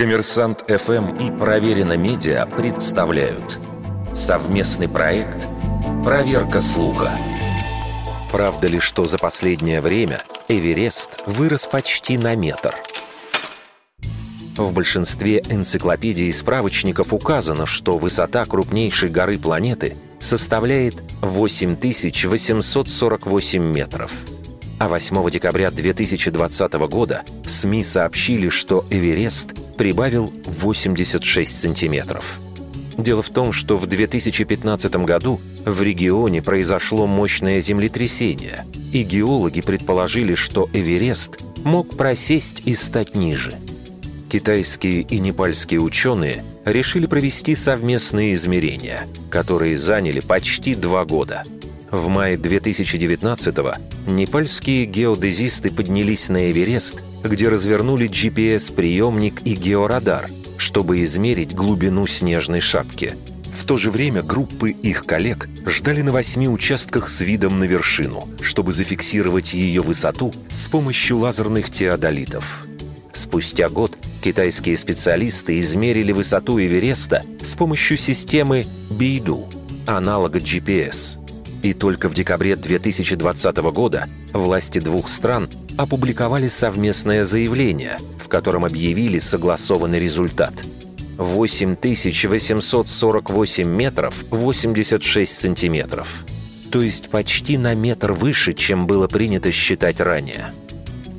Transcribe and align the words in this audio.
Коммерсант 0.00 0.64
ФМ 0.66 1.14
и 1.16 1.30
Проверено 1.30 1.94
Медиа 1.94 2.46
представляют 2.46 3.58
совместный 4.14 4.88
проект 4.88 5.46
«Проверка 6.02 6.58
слуха». 6.58 7.10
Правда 8.32 8.66
ли, 8.66 8.78
что 8.78 9.04
за 9.04 9.18
последнее 9.18 9.82
время 9.82 10.22
Эверест 10.48 11.22
вырос 11.26 11.66
почти 11.66 12.16
на 12.16 12.34
метр? 12.34 12.74
В 14.56 14.72
большинстве 14.72 15.44
энциклопедий 15.50 16.28
и 16.28 16.32
справочников 16.32 17.12
указано, 17.12 17.66
что 17.66 17.98
высота 17.98 18.46
крупнейшей 18.46 19.10
горы 19.10 19.38
планеты 19.38 19.98
составляет 20.18 20.94
8848 21.20 23.62
метров– 23.62 24.12
а 24.80 24.88
8 24.88 25.30
декабря 25.30 25.70
2020 25.70 26.72
года 26.88 27.22
СМИ 27.44 27.84
сообщили, 27.84 28.48
что 28.48 28.86
Эверест 28.88 29.59
прибавил 29.80 30.30
86 30.44 31.58
сантиметров. 31.58 32.38
Дело 32.98 33.22
в 33.22 33.30
том, 33.30 33.50
что 33.50 33.78
в 33.78 33.86
2015 33.86 34.94
году 35.06 35.40
в 35.64 35.80
регионе 35.80 36.42
произошло 36.42 37.06
мощное 37.06 37.62
землетрясение, 37.62 38.66
и 38.92 39.02
геологи 39.02 39.62
предположили, 39.62 40.34
что 40.34 40.68
Эверест 40.74 41.38
мог 41.64 41.96
просесть 41.96 42.60
и 42.66 42.74
стать 42.74 43.16
ниже. 43.16 43.58
Китайские 44.28 45.00
и 45.00 45.18
непальские 45.18 45.80
ученые 45.80 46.44
решили 46.66 47.06
провести 47.06 47.54
совместные 47.54 48.34
измерения, 48.34 49.06
которые 49.30 49.78
заняли 49.78 50.20
почти 50.20 50.74
два 50.74 51.06
года– 51.06 51.42
в 51.90 52.06
мае 52.06 52.36
2019-го 52.36 53.74
непальские 54.08 54.84
геодезисты 54.84 55.72
поднялись 55.72 56.28
на 56.28 56.50
Эверест, 56.52 57.02
где 57.22 57.48
развернули 57.48 58.08
GPS-приемник 58.08 59.42
и 59.44 59.54
георадар, 59.54 60.28
чтобы 60.56 61.04
измерить 61.04 61.54
глубину 61.54 62.06
снежной 62.06 62.60
шапки. 62.60 63.14
В 63.52 63.64
то 63.64 63.76
же 63.76 63.90
время 63.90 64.22
группы 64.22 64.70
их 64.70 65.04
коллег 65.04 65.48
ждали 65.66 66.02
на 66.02 66.12
восьми 66.12 66.48
участках 66.48 67.08
с 67.08 67.20
видом 67.20 67.58
на 67.58 67.64
вершину, 67.64 68.28
чтобы 68.40 68.72
зафиксировать 68.72 69.52
ее 69.52 69.82
высоту 69.82 70.32
с 70.48 70.68
помощью 70.68 71.18
лазерных 71.18 71.70
теодолитов. 71.70 72.66
Спустя 73.12 73.68
год 73.68 73.92
китайские 74.22 74.76
специалисты 74.76 75.58
измерили 75.60 76.12
высоту 76.12 76.60
Эвереста 76.60 77.22
с 77.42 77.54
помощью 77.54 77.96
системы 77.96 78.66
Бейду, 78.88 79.48
аналога 79.86 80.38
GPS– 80.38 81.18
и 81.62 81.72
только 81.72 82.08
в 82.08 82.14
декабре 82.14 82.56
2020 82.56 83.56
года 83.72 84.08
власти 84.32 84.78
двух 84.78 85.10
стран 85.10 85.50
опубликовали 85.76 86.46
совместное 86.48 87.24
заявление, 87.24 87.98
в 88.18 88.28
котором 88.28 88.64
объявили 88.64 89.18
согласованный 89.18 89.98
результат. 90.00 90.54
8848 91.18 93.68
метров 93.68 94.24
86 94.30 95.32
сантиметров. 95.32 96.24
То 96.70 96.80
есть 96.80 97.10
почти 97.10 97.58
на 97.58 97.74
метр 97.74 98.12
выше, 98.12 98.54
чем 98.54 98.86
было 98.86 99.06
принято 99.06 99.52
считать 99.52 100.00
ранее. 100.00 100.54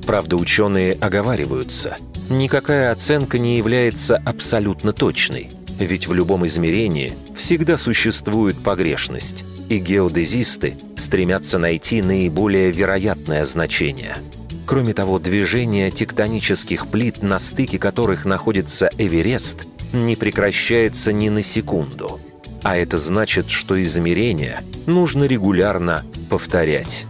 Правда, 0.07 0.37
ученые 0.37 0.93
оговариваются. 0.93 1.97
Никакая 2.29 2.91
оценка 2.91 3.37
не 3.37 3.57
является 3.57 4.17
абсолютно 4.25 4.91
точной, 4.93 5.51
ведь 5.77 6.07
в 6.07 6.13
любом 6.13 6.47
измерении 6.47 7.13
всегда 7.35 7.77
существует 7.77 8.57
погрешность 8.63 9.45
и 9.71 9.77
геодезисты 9.77 10.75
стремятся 10.97 11.57
найти 11.57 12.01
наиболее 12.01 12.71
вероятное 12.71 13.45
значение. 13.45 14.17
Кроме 14.65 14.93
того, 14.93 15.17
движение 15.17 15.91
тектонических 15.91 16.87
плит, 16.87 17.23
на 17.23 17.39
стыке 17.39 17.79
которых 17.79 18.25
находится 18.25 18.89
Эверест, 18.97 19.65
не 19.93 20.17
прекращается 20.17 21.13
ни 21.13 21.29
на 21.29 21.41
секунду. 21.41 22.19
А 22.63 22.75
это 22.75 22.97
значит, 22.97 23.49
что 23.49 23.81
измерения 23.81 24.61
нужно 24.87 25.23
регулярно 25.23 26.03
повторять. 26.29 27.05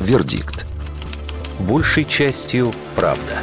Вердикт. 0.00 0.66
Большей 1.60 2.06
частью 2.06 2.70
правда. 2.94 3.42